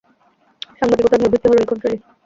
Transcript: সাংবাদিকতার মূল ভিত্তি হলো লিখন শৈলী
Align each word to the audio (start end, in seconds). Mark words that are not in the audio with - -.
সাংবাদিকতার 0.79 1.19
মূল 1.21 1.29
ভিত্তি 1.33 1.47
হলো 1.47 1.59
লিখন 1.59 1.77
শৈলী 1.81 1.97